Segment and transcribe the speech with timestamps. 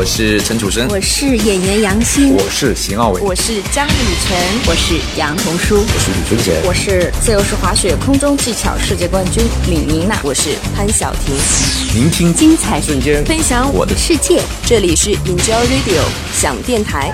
[0.00, 3.90] 我是陈楚生，我是演员杨欣，我是邢傲伟，我是张雨
[4.26, 4.34] 晨，
[4.66, 11.34] 我是杨童书，我是李春杰，我是自由式滑雪空中技巧世界冠军李宁娜，我是潘晓婷。
[11.94, 12.32] 聆听。
[12.32, 13.94] 精彩瞬间，分享我的。
[13.94, 17.12] 世界，这里是 Enjoy Radio 想电台。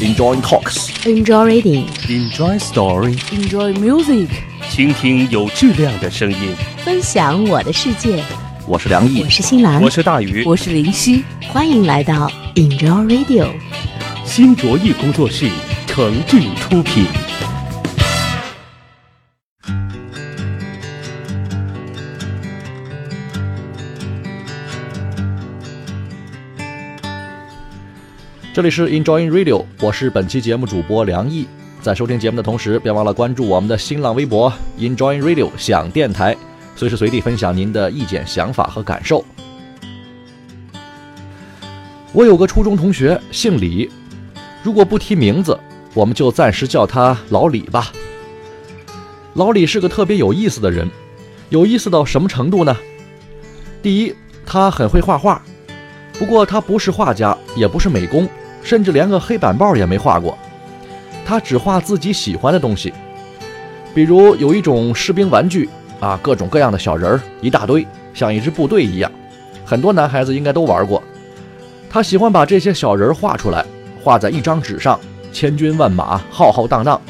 [0.00, 4.28] Enjoy talks, enjoy reading, enjoy story, enjoy music，
[4.70, 8.24] 倾听有质量的声音，分享我的世界。
[8.68, 11.24] 我是梁毅，我是新兰，我是大宇，我是林夕。
[11.50, 13.48] 欢迎来到 Enjoy Radio，
[14.24, 15.50] 新卓艺工作室
[15.86, 17.06] 诚挚出品。
[28.54, 31.48] 这里是 Enjoying Radio，我是本期节目主播梁毅。
[31.80, 36.36] 在收听节目的同时，别忘了关注我们的新浪微博 Enjoying Radio 想电台，
[36.74, 39.24] 随时随地分享您的意见、想法和感受。
[42.12, 43.90] 我有个初中同学姓李，
[44.62, 45.58] 如果不提名字，
[45.94, 47.92] 我们就暂时叫他老李吧。
[49.34, 50.88] 老李是个特别有意思的人，
[51.48, 52.76] 有意思到什么程度呢？
[53.82, 55.42] 第一，他很会画画，
[56.18, 58.28] 不过他不是画家，也不是美工。
[58.64, 60.38] 甚至连个黑板报也没画过，
[61.26, 62.94] 他只画自己喜欢的东西，
[63.92, 65.68] 比如有一种士兵玩具
[66.02, 69.10] 啊，各种各样的小人儿一大堆，像一支部队一样，
[69.64, 71.00] 很多男孩子应该都玩过。
[71.88, 73.64] 他喜欢把这些小人儿画出来，
[74.02, 74.98] 画在一张纸上，
[75.32, 77.00] 千军万马，浩浩荡荡，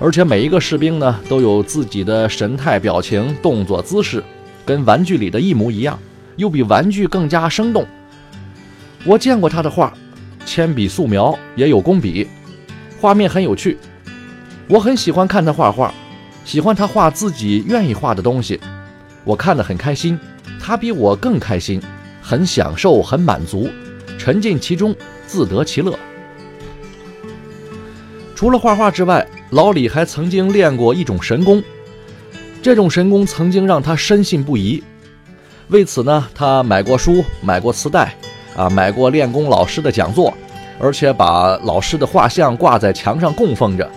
[0.00, 4.20] 而且每一个士兵呢都有自己的神态、表情、动作、姿势，
[4.64, 5.96] 跟玩具里的一模一样，
[6.34, 7.86] 又比玩具更加生动。
[9.04, 9.94] 我见过他的画。
[10.44, 12.28] 铅笔素描也有工笔，
[13.00, 13.78] 画面很有趣。
[14.68, 15.94] 我很喜欢看他画画，
[16.44, 18.60] 喜欢他画自己愿意画的东西，
[19.24, 20.18] 我看得很开心，
[20.60, 21.80] 他比我更开心，
[22.22, 23.68] 很享受，很满足，
[24.18, 24.94] 沉浸其中，
[25.26, 25.98] 自得其乐。
[28.34, 31.62] 除了画画之外，老李还曾经练过一种神功，
[32.62, 34.82] 这种神功曾经让他深信不疑。
[35.68, 38.14] 为此呢，他买过书，买过磁带。
[38.56, 40.32] 啊，买过练功老师的讲座，
[40.78, 43.90] 而且把老师的画像挂在墙上供奉着。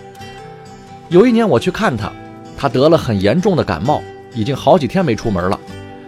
[1.09, 2.11] 有一年我去看他，
[2.57, 4.01] 他得了很严重的感冒，
[4.33, 5.59] 已经好几天没出门了，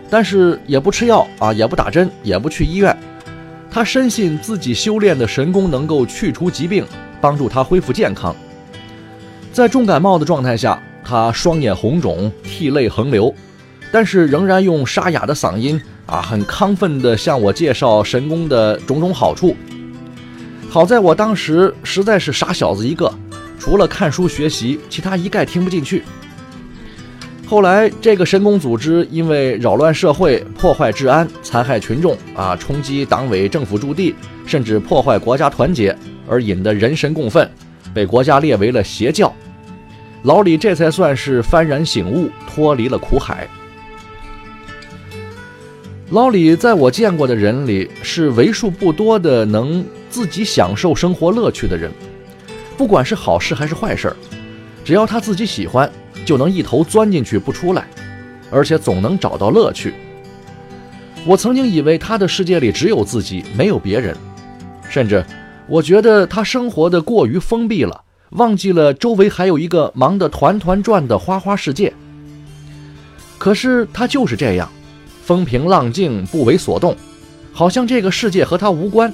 [0.09, 2.97] 但是也不吃药啊，也不打针，也不去医院。
[3.71, 6.83] 他深信自己修炼的神功能够去除疾病，
[7.21, 8.35] 帮助他恢复健康。
[9.53, 13.33] 在重感冒的状态下，他双眼红肿，涕泪横流，
[13.91, 15.79] 但是仍然用沙哑的嗓音。
[16.07, 19.55] 啊，很亢奋地向我介绍神功的种种好处。
[20.67, 23.13] 好在我当时实在是傻小子一个，
[23.59, 26.03] 除了看书学习，其他一概听不进去。
[27.49, 34.13] 后来，这个神功组织因为扰乱社会、破坏治安、残害群众啊，冲击党委政府驻地，
[34.45, 37.49] 甚至破坏国家团结，而引得人神共愤，
[37.91, 39.33] 被国家列为了邪教。
[40.21, 43.47] 老李这才算是幡然醒悟，脱离了苦海。
[46.11, 51.89] 老李在我见过的人里是为数不多的能自己享受生活乐趣的人，
[52.77, 54.15] 不管是好事还是坏事，
[54.85, 55.91] 只要他自己喜欢，
[56.29, 57.87] 就能一头钻进去不出来，
[58.51, 59.95] 而且总能找到乐趣。
[61.25, 64.15] 我曾经以为他的世界里只有自己，没有别人，
[64.91, 65.25] 甚至
[65.65, 68.03] 我觉得他生活的过于封闭了，
[68.33, 71.91] 忘记了周围还有一个忙得团团转的花花世界。
[73.39, 74.69] 可是他就是这样。
[75.23, 76.95] 风平浪静，不为所动，
[77.51, 79.11] 好像这个世界和他无关。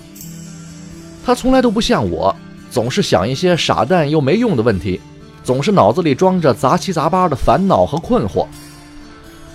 [1.26, 2.36] 他从来都不像我，
[2.70, 5.00] 总是想一些傻蛋又没用的问题，
[5.46, 8.48] 总是脑子里装着杂七杂八的烦恼和困惑。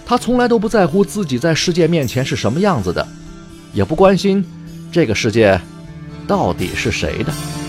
[0.07, 3.07] 他从来都不在乎自己在世界面前是什么样子的，
[3.73, 4.45] 也不关心
[4.91, 5.61] 这个世界
[6.27, 7.60] 到底是谁的。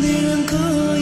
[0.00, 0.95] 的人可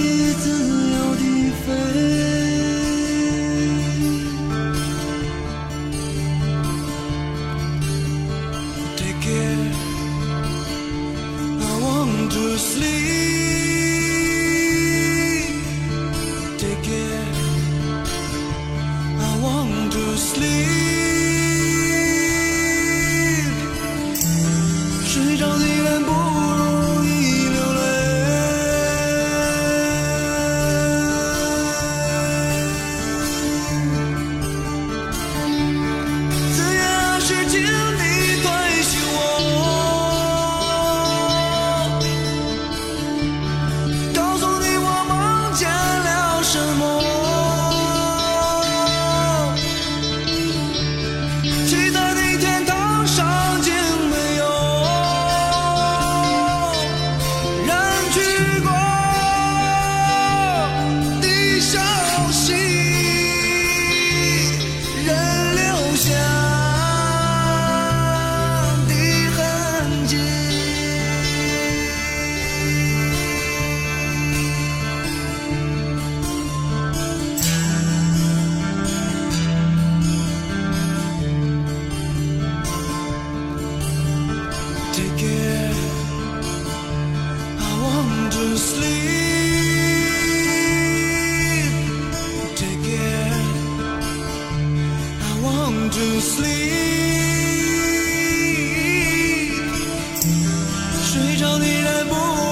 [102.15, 102.44] more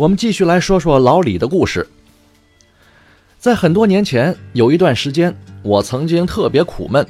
[0.00, 1.86] 我们继续来说说老李的故事。
[3.38, 7.06] 在很多年前，有一段时间，我曾经特别苦闷，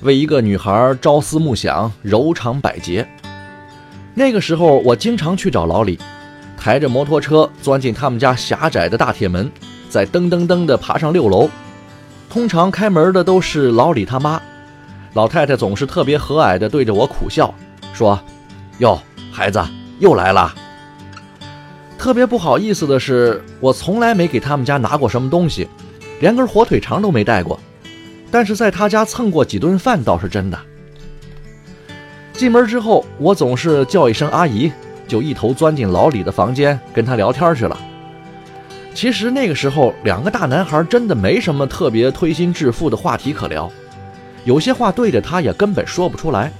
[0.00, 3.06] 为一个女孩朝思暮想，柔肠百结。
[4.14, 5.98] 那个时候，我经常去找老李，
[6.56, 9.52] 抬着摩托车钻进他们家狭窄的大铁门，
[9.90, 11.50] 再噔噔噔地爬上六楼。
[12.30, 14.40] 通常开门的都是老李他妈，
[15.12, 17.54] 老太太总是特别和蔼地对着我苦笑，
[17.92, 18.18] 说
[18.80, 18.98] ：“哟，
[19.30, 19.62] 孩子
[19.98, 20.54] 又来了。”
[22.04, 25.66] 特别不好意思的是，我从来没给他们家拿过什么东西，
[26.20, 27.58] 连根火腿肠都没带过。
[28.30, 30.58] 但是在他家蹭过几顿饭倒是真的。
[32.34, 34.70] 进门之后，我总是叫一声阿姨，
[35.08, 37.74] 就一头钻进老李的房间跟他聊天去了。
[38.92, 43.72] 其实那个时候，两个大男孩真的没什么特别推心置腹的话题可聊，
[44.44, 46.52] 有些话对着他也根本说不出来。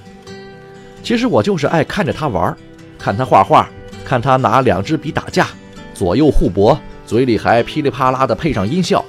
[1.03, 2.57] 其实我就是爱看着他玩，
[2.99, 3.69] 看他画画，
[4.05, 5.47] 看他拿两支笔打架，
[5.95, 9.05] 左右互搏，嘴里还噼里啪啦的配上音效。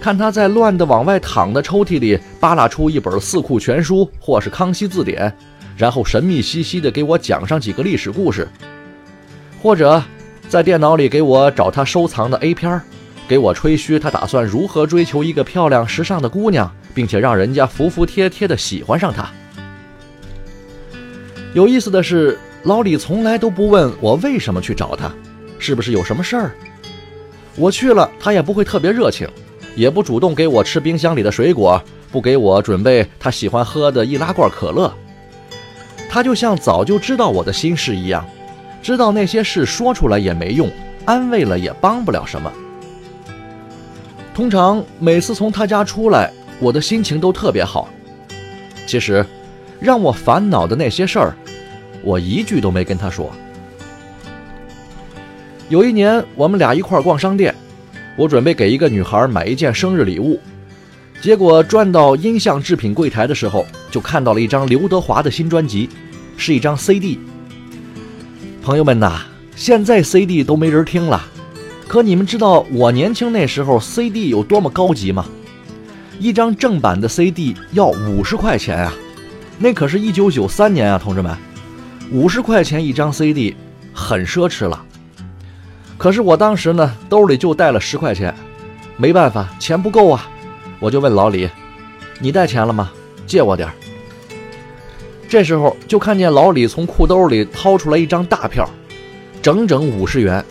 [0.00, 5.28] 看他在乱的往外淌的抽屉里扒拉出一本《四库全书》或是《康熙字典》。
[5.76, 8.46] 然后神秘兮兮的给我讲上几个历史故事，
[9.60, 10.00] 或者
[10.48, 12.80] 在电脑里给我找他收藏的 A 片
[13.26, 19.28] 给我吹嘘他打算如何追求一个漂亮时尚的姑娘，并且让人家服服帖帖的喜欢上他。
[21.54, 25.12] 有意思的是，老李从来都不问我为什么去找他，
[25.58, 26.50] 是不是有什么事儿？
[27.56, 29.28] 我去了，他也不会特别热情，
[29.76, 31.80] 也不主动给我吃冰箱里的水果，
[32.10, 34.92] 不给我准备他喜欢喝的易拉罐可乐。
[36.08, 38.24] 他就像早就知道我的心事一样，
[38.82, 40.70] 知道那些事说出来也没用，
[41.04, 42.50] 安慰了也帮不了什么。
[44.32, 47.88] 通常每次从他家出来，我的心情都特别好。
[48.86, 49.24] 其实，
[49.80, 51.36] 让我烦恼的那些事儿，
[52.04, 53.32] 我一句都没跟他说。
[55.68, 57.54] 有一年，我们俩一块逛商店，
[58.16, 60.38] 我准备给一个女孩买一件生日礼物，
[61.20, 65.88] 结果转到音像制品柜台的时候，就看到了一张刘德华的新专辑。
[66.36, 67.20] 是一张 CD，
[68.60, 69.20] 朋友们呐，
[69.54, 71.24] 现在 CD 都没人听了，
[71.86, 75.24] 可你们知道我年轻那时候 CD 有多么高级吗？
[76.18, 78.92] 一张正版的 CD 要五十块钱啊，
[79.60, 81.36] 那可是一九九三年啊，同志们，
[82.14, 83.56] 五十块钱一张 CD
[83.92, 84.80] 很奢侈了。
[85.98, 88.32] 可是我当时呢，兜里就带了十块钱，
[88.96, 90.30] 没办法，钱不够啊，
[90.78, 91.50] 我就问老李
[92.20, 92.92] ：“你带钱了吗？
[93.26, 93.74] 借我点儿。”
[95.28, 98.70] 这时候就看见老李从裤兜里掏出来一张大票，
[99.42, 100.44] 整整五十元。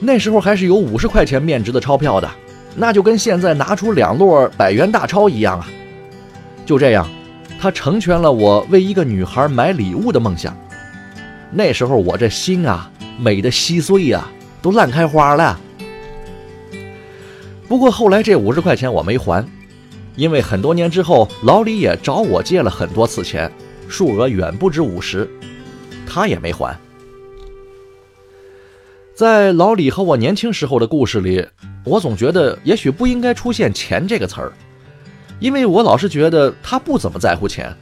[0.00, 2.30] 那时候还是有五十块钱面值的钞票的，
[2.76, 5.66] 那就跟现在拿出两摞百元大钞一样啊！
[6.66, 7.08] 就这样，
[7.60, 10.56] 他成全了我为一个女孩买礼物的梦想。
[11.50, 14.28] 那时候我这心啊，美的稀碎呀，
[14.62, 15.58] 都烂开花了。
[17.66, 19.44] 不过后来这五十块钱我没还，
[20.16, 23.50] 因为很多年之后，老李也找我借了很多次钱。
[23.88, 25.28] 数额远不止五十，
[26.06, 26.78] 他也没还。
[29.14, 31.44] 在老李和我年轻时候的故事里，
[31.84, 34.52] 我总觉得也许不应该出现“钱”这个词儿，
[35.38, 37.74] 因为我老是觉得他不怎么在乎钱。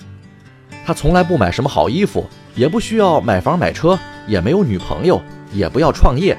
[0.85, 5.21] 他从来不买什么好衣服，也不需要买房买车，也没有女朋友，
[5.53, 6.37] 也不要创业。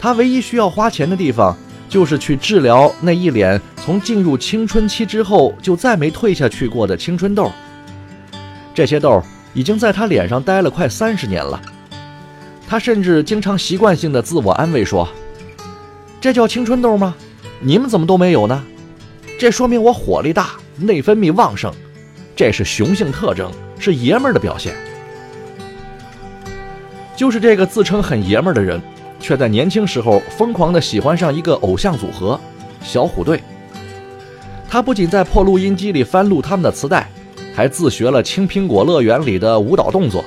[0.00, 1.56] 他唯一需要花钱的地方，
[1.88, 7.50] 就是去治疗那一脸从进入青春期之后就再没退下去过的青春痘。
[8.74, 11.60] 这些痘已经在他脸上待了快三十年了，
[12.66, 15.08] 他甚至经常习惯性的自我安慰说
[16.20, 17.14] ：“这叫青春痘吗？
[17.60, 18.64] 你们怎么都没有呢？
[19.38, 21.72] 这说明我火力大，内分泌旺盛，
[22.34, 24.74] 这是雄性特征，是爷们儿的表现。”
[27.16, 28.80] 就是这个自称很爷们儿的人，
[29.20, 32.38] 却在年轻时候疯狂的喜欢上一个偶像组合——
[32.82, 33.40] 小虎队。
[34.68, 37.08] 他不仅在破录音机里翻录他们的磁带。
[37.56, 40.24] 还自学了《青苹果乐园》里的舞蹈动作。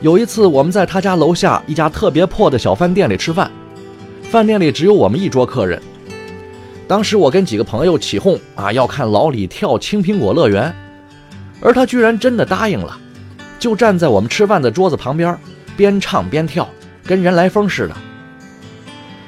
[0.00, 3.50] 有一次，我们在他家楼下一家特别破的小饭店里吃饭，
[4.30, 5.82] 饭店里只有我们一桌客人。
[6.86, 10.64] 当时我跟几个朋友起哄啊，要看老李跳《青苹果乐园》，
[11.60, 12.98] 而他居然真的答应了，
[13.58, 15.38] 就站在我们吃饭的桌子旁边，
[15.76, 16.68] 边唱边跳，
[17.04, 17.94] 跟人来疯似的。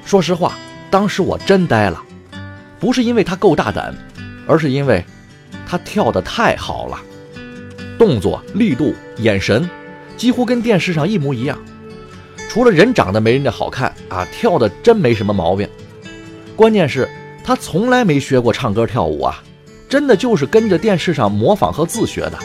[0.05, 0.53] 说实话，
[0.91, 2.03] 当时我真呆了，
[2.79, 3.95] 不是因为他够大胆，
[4.47, 5.05] 而是因为。
[5.69, 6.97] 他跳得太好了，
[7.99, 9.69] 动作、力度、眼神，
[10.17, 11.59] 几乎跟电视上一模一样。
[12.49, 15.69] 除了人长得没人家好看啊，跳的真没什么毛病。
[16.55, 17.09] 关键是，
[17.47, 19.41] 他从来没学过唱歌跳舞啊，
[19.89, 22.37] 真的就是跟着电视上模仿和自学的。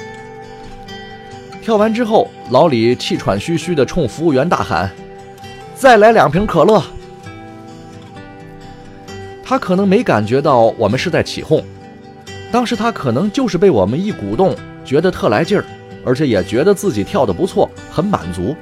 [1.59, 4.91] 跳完之后，老李气喘吁吁地冲服务员大喊
[5.73, 6.83] ：“再来两瓶可乐。
[9.43, 11.65] 他可能没感觉到我们是在起哄，
[12.51, 14.55] 当时他可能就是被我们一鼓动，
[14.85, 15.65] 觉得特来劲儿，
[16.05, 18.55] 而且也觉得自己跳得不错，很满足。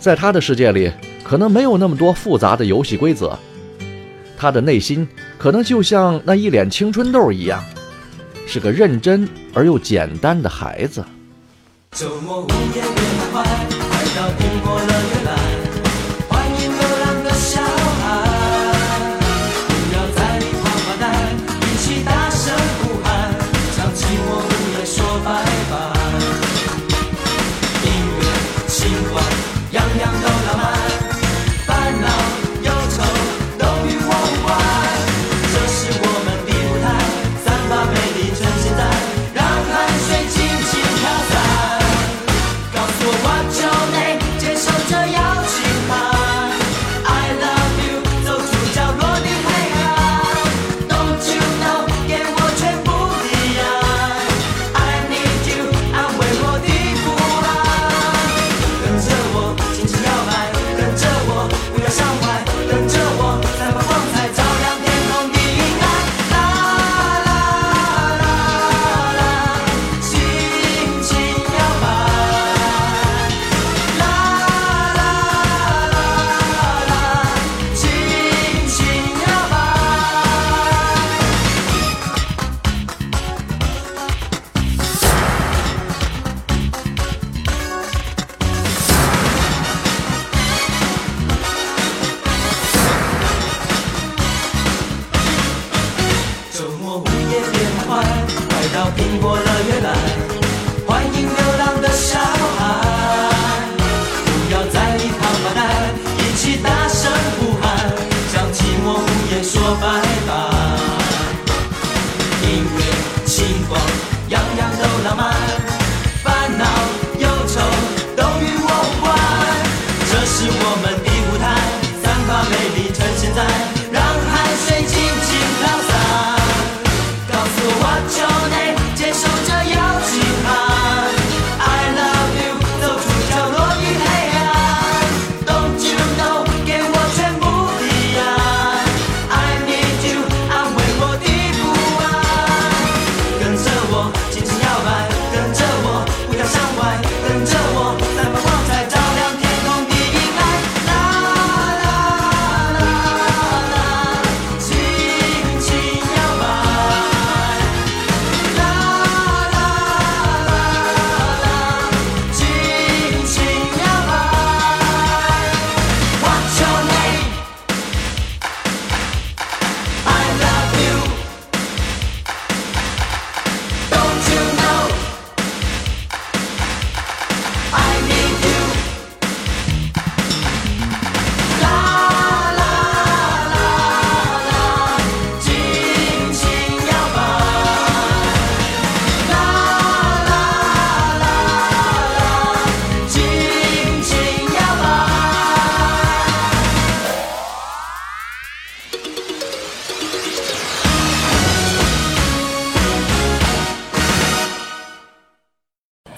[0.00, 0.90] 在他的世界里，
[1.22, 3.38] 可能没有那么多复杂的游戏规则，
[4.36, 7.64] 他的内心可能就像那一脸青春痘一样，
[8.46, 11.04] 是个认真而又简单的孩子。
[11.92, 15.30] 周末午夜别太快，快到苹果乐园来，
[16.28, 18.04] 欢迎流浪的小孩。
[19.66, 21.04] 不要在里发发呆，
[21.62, 23.32] 一起大声呼喊，
[23.74, 25.28] 向寂寞午夜说拜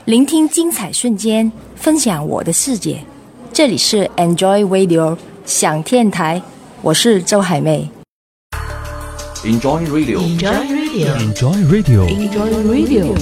[0.09, 3.05] 聆听精彩瞬间，分享我的世界。
[3.53, 6.41] 这里是 Enjoy Radio 想电台，
[6.81, 7.91] 我是周海媚。
[9.45, 12.09] Enjoy Radio，Enjoy Radio，Enjoy Radio。
[12.09, 13.15] Enjoy Radio。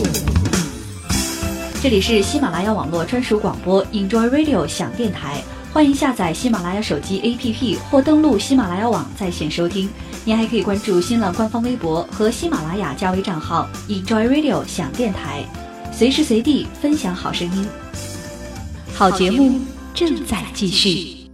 [1.83, 9.91] 这里是喜马拉雅网络专属广播 Enjoy Radio 想电台，欢迎下载喜马拉雅手机 APP 或登录喜马拉雅网在线收听。
[10.25, 15.45] 您还可以关注新浪官方微博和喜马拉雅加微账号 Enjoy Radio 想电台，
[15.99, 17.67] 随时随地分享好声音。
[18.93, 19.59] 好节目
[19.95, 21.27] 正在继续。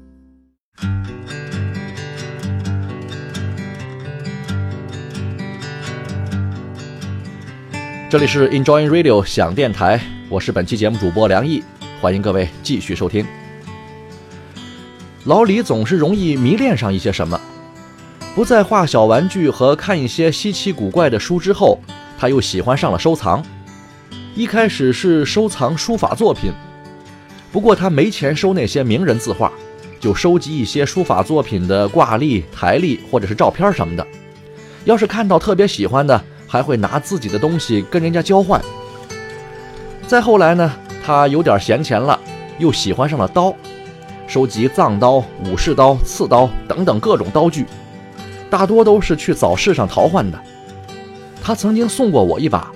[8.09, 11.61] 这里是 Enjoy Radio 想电台，我是本期节目主播梁毅，
[12.01, 13.27] 欢迎各位继续收听。
[15.25, 17.41] 老李总是容易迷恋上一些什么，
[18.37, 21.81] 不再画小玩具和看一些稀奇古怪的书之后，
[22.17, 23.45] 他又喜欢上了收藏。
[24.35, 26.51] 一开始是收藏书法作品，
[27.53, 29.53] 不过他没钱收那些名人字画，
[30.01, 34.07] 就收集一些书法作品的挂历、台历或者是照片什么的。
[34.87, 38.59] 要是看到特别喜欢的，还会拿自己的东西跟人家交换。
[40.07, 40.73] 再后来呢，
[41.05, 42.19] 他有点闲钱了，
[42.59, 43.55] 又喜欢上了刀，
[44.27, 47.67] 收集藏刀、武士刀、刺刀等等各种刀具，
[48.49, 50.41] 大多都是去早市上淘换的。
[51.43, 52.73] 他曾经送过我一把，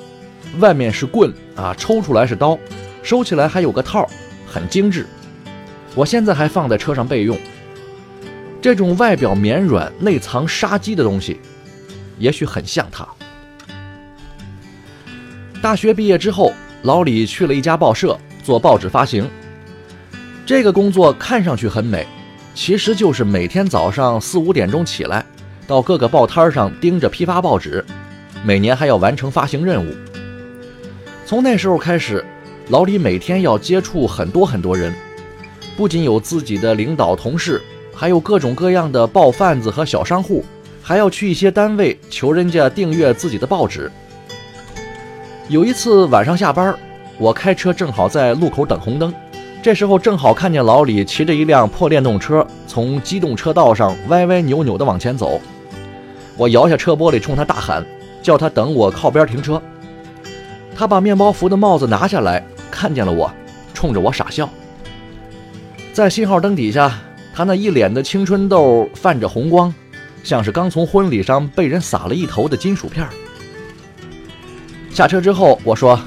[0.58, 2.58] 外面是棍啊，抽出来是刀，
[3.02, 4.08] 收起来还有个套，
[4.46, 5.06] 很精致。
[5.94, 7.38] 我现在还放在车上备用。
[8.60, 11.40] 这种外表绵软、内藏杀机的东西，
[12.18, 13.06] 也许很像他。
[15.62, 19.28] 大学毕业之后，老李去了一家报社做报纸发行。
[20.44, 22.06] 这个工作看上去很美，
[22.54, 25.24] 其实就是每天早上四五点钟起来，
[25.66, 27.84] 到各个报摊上盯着批发报纸，
[28.44, 29.94] 每年还要完成发行任务。
[31.26, 32.24] 从那时候开始，
[32.68, 34.94] 老李每天要接触很多很多人，
[35.76, 37.60] 不仅有自己的领导同事，
[37.92, 40.44] 还有各种各样的报贩子和小商户，
[40.80, 43.90] 还要去一些单位求人家订阅自己的报纸。
[45.48, 46.72] 有一次晚上下班，
[47.18, 49.12] 我开车正好在路口等红灯，
[49.60, 55.40] 这时候正好看见老李骑着一辆破电动车从机动车道上歪歪扭扭地往前走。
[56.36, 57.84] 我摇下车玻璃冲他大喊，
[58.22, 59.60] 叫他等我靠边停车。
[60.76, 63.32] 他把面包服的帽子拿下来，看见了我，
[63.72, 64.48] 冲着我傻笑。
[65.94, 67.00] 在信号灯底下，
[67.34, 69.72] 他那一脸的青春痘泛着红光，
[70.22, 73.08] 像是刚从婚礼上被人撒了一头的金属片。
[74.92, 75.98] 下车之后，我说：“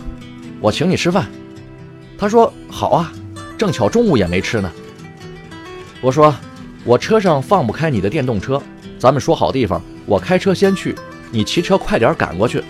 [0.62, 1.26] 我请你吃饭。”
[2.16, 3.12] 他说：“好啊，
[3.58, 4.72] 正巧中午也没吃呢。”
[6.00, 6.34] 我说
[6.86, 8.62] ：“我车上放不开你的电动车，
[9.00, 10.96] 咱们说好地方，我开车先去，
[11.32, 12.64] 你骑车快点赶过去。”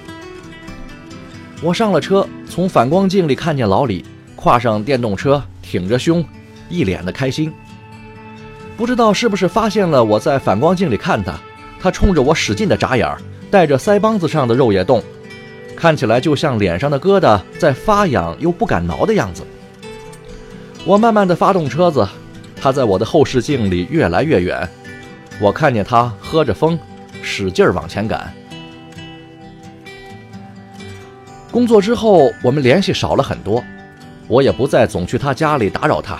[1.62, 6.24] 我上了车，从反光镜里看见老李跨上电动车，挺着胸，
[6.69, 7.52] 一脸的开心。
[8.78, 11.38] 不知道是不是发现了我在反光镜里看他，
[11.82, 13.17] 他冲着我使劲的眨眼儿，
[13.52, 15.04] 带着腮帮子上的肉也动，
[15.76, 19.43] 看起来就像脸上的疙瘩在发痒又不敢挠的样子。
[20.86, 22.08] 我慢慢的发动车子，
[22.56, 24.67] 他在我的后视镜里越来越远，
[25.41, 26.80] 我看见他喝着风，
[27.22, 28.34] 使劲往前赶。
[31.51, 33.63] 工作之后，我们联系少了很多，
[34.27, 36.19] 我也不再总去他家里打扰他。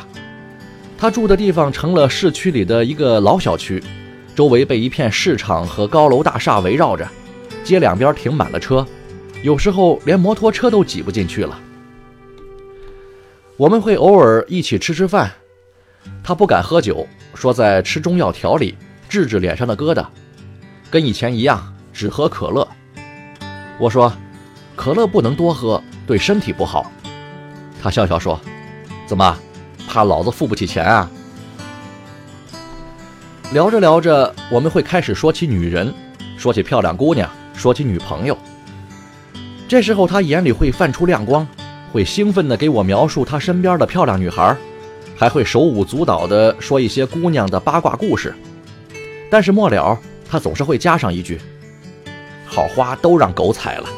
[0.97, 3.81] 他住的地方成了市区里的一个老小区，
[4.35, 7.07] 周围被一片市场和高楼大厦围绕着，
[7.63, 8.85] 街两边停满了车，
[9.43, 11.57] 有时候连摩托车都挤不进去了。
[13.55, 15.31] 我们会偶尔一起吃吃饭，
[16.23, 18.75] 他不敢喝酒，说在吃中药调理，
[19.07, 20.03] 治治脸上的疙瘩，
[20.89, 22.67] 跟以前一样只喝可乐。
[23.79, 24.11] 我说。
[24.79, 26.89] 可乐不能多喝，对身体不好。
[27.83, 28.39] 他笑笑说
[29.05, 29.37] ：“怎么，
[29.89, 31.11] 怕老子付不起钱啊？”
[33.51, 35.93] 聊着聊着，我们会开始说起女人，
[36.37, 38.37] 说起漂亮姑娘，说起女朋友。
[39.67, 41.45] 这时候他眼里会泛出亮光，
[41.91, 44.55] 会兴奋地给我描述他身边的漂亮女孩，
[45.13, 48.33] 还会手舞足蹈地说一些姑娘的八卦故事。
[49.29, 51.37] 但是末了，他总是会加上一句
[52.47, 53.89] ：“好花都让狗踩了。”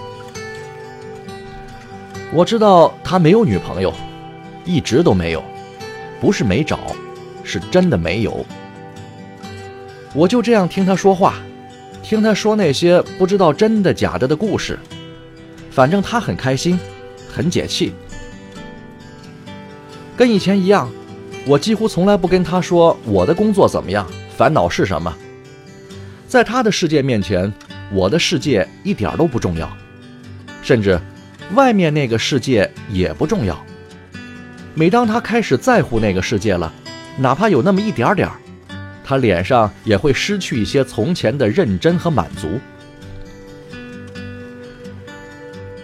[2.34, 3.94] 我知道他没有女朋友，
[4.64, 5.44] 一直都没有，
[6.22, 6.80] 不是没找，
[7.44, 8.46] 是真的没有。
[10.14, 11.36] 我就这样听他说话，
[12.02, 14.80] 听他说那些不知道真的假的的故事，
[15.70, 16.80] 反正他很开心，
[17.30, 17.94] 很解气。
[20.16, 20.90] 跟以前一样，
[21.46, 25.14] 我几乎从来不跟他说我的工作怎么样，烦恼是什么。
[26.30, 27.52] 在他的世界面前，
[27.92, 29.70] 我的世界一点都不重要，
[30.62, 30.98] 甚至。
[31.54, 33.62] 外面那个世界也不重要。
[34.74, 36.72] 每当他开始在乎那个世界了，
[37.18, 38.40] 哪怕有那么一点点儿，
[39.04, 42.60] 他脸上也会失去一些从前的认真和满足。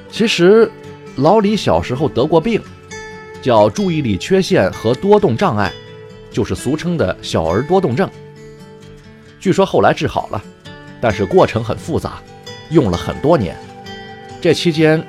[0.10, 0.72] 其实，
[1.18, 2.62] 老李小时候得过病，
[3.42, 5.72] 叫注意力缺陷和多动障碍，
[6.32, 8.10] 就是俗称的小儿多动症。
[9.40, 10.42] 据说后来治好了，
[11.02, 12.22] 但是过程很复杂，
[12.70, 13.54] 用了很多年。
[14.40, 15.06] 这期间。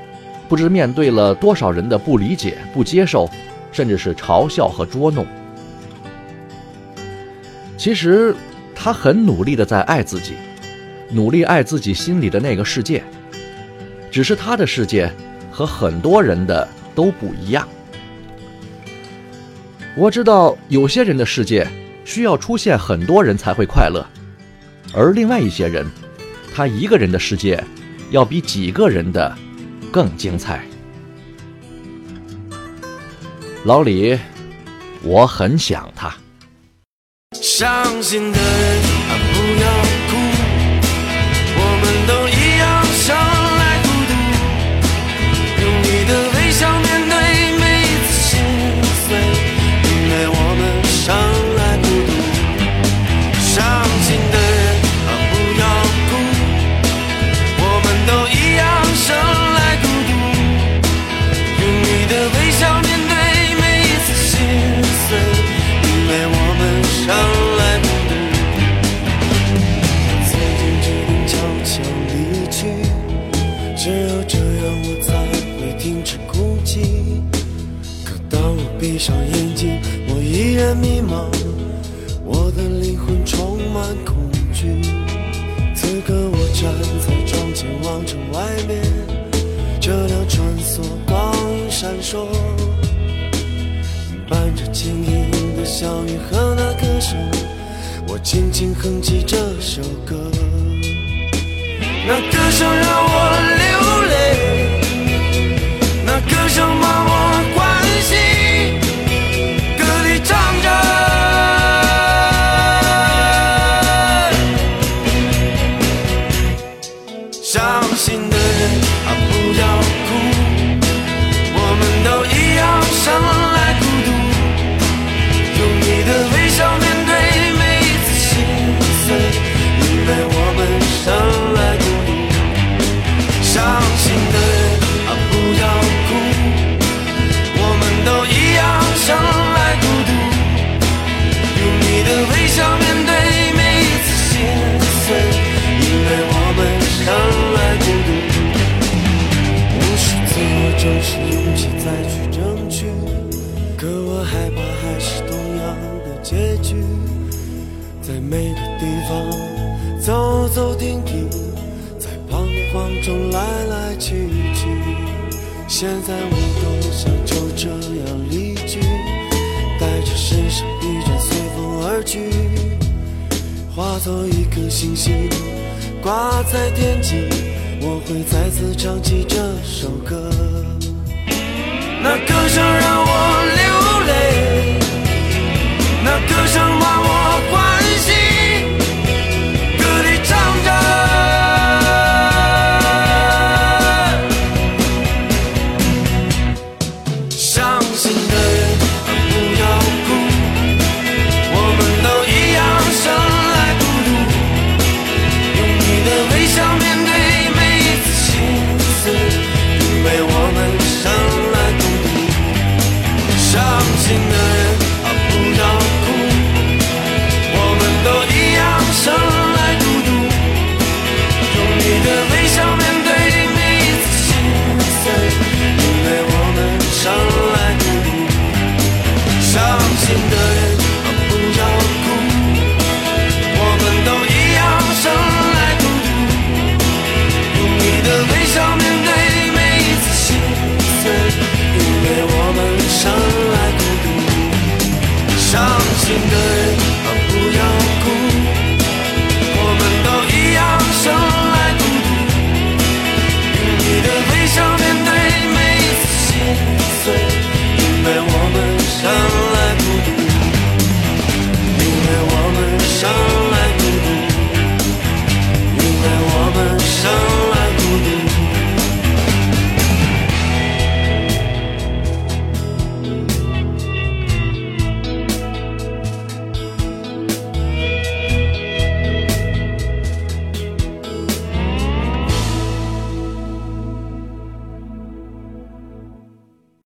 [0.49, 3.29] 不知面对了多少人的不理解、不接受，
[3.71, 5.27] 甚至是嘲笑和捉弄。
[7.77, 8.35] 其实，
[8.75, 10.33] 他很努力的在爱自己，
[11.11, 13.05] 努力爱自己心里的那个世界。
[14.11, 15.13] 只是他的世界
[15.53, 17.69] 和很多人的都不一样。
[19.95, 21.67] 我知道有些人的世界
[22.05, 24.05] 需要出现很多人才会快乐，
[24.95, 25.87] 而另外一些人，
[26.55, 27.63] 他一个人的世界
[28.11, 29.37] 要比几个人的。
[29.91, 30.65] 更精彩，
[33.65, 34.19] 老李，
[35.03, 36.15] 我很想他。
[37.33, 39.78] 伤心的人啊，不要
[80.75, 81.25] 迷茫
[82.25, 84.15] 我的灵魂充满恐
[84.53, 84.83] 惧
[85.75, 88.83] 此刻我站在窗前望着外面
[89.81, 92.27] 车辆穿梭光影闪烁
[94.29, 97.17] 伴着轻盈的笑语和那歌声。
[98.11, 100.17] 我轻轻哼起这首歌
[102.07, 103.15] 那歌声让我
[103.61, 103.67] 流
[104.09, 104.15] 泪
[106.07, 107.08] 那歌声把我